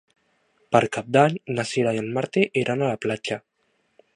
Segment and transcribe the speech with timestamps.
[0.75, 3.39] Per Cap d'Any na Sira i en Martí iran a la platja.